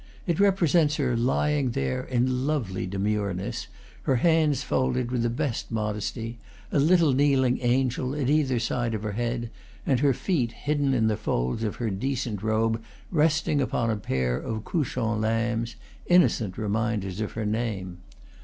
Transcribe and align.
It 0.25 0.39
represents 0.39 0.95
her 0.95 1.15
lying 1.15 1.73
there 1.73 2.03
in 2.03 2.47
lovely 2.47 2.87
demureness, 2.87 3.67
her 4.01 4.15
hands 4.15 4.63
folded 4.63 5.11
with 5.11 5.21
the 5.21 5.29
best 5.29 5.69
modesty, 5.71 6.39
a 6.71 6.79
little 6.79 7.13
kneeling 7.13 7.59
angel 7.61 8.15
at 8.15 8.27
either 8.27 8.57
side 8.57 8.95
of 8.95 9.03
her 9.03 9.11
head, 9.11 9.51
and 9.85 9.99
her 9.99 10.15
feet, 10.15 10.53
hidden 10.53 10.95
in 10.95 11.05
the 11.05 11.17
folds 11.17 11.63
of 11.63 11.75
her 11.75 11.91
decent 11.91 12.41
robe, 12.41 12.81
resting 13.11 13.61
upon 13.61 13.91
a 13.91 13.95
pair 13.95 14.37
of 14.37 14.65
couchant 14.65 15.21
lambs, 15.21 15.75
innocent 16.07 16.57
reminders 16.57 17.21
of 17.21 17.33
her 17.33 17.45
name. 17.45 17.99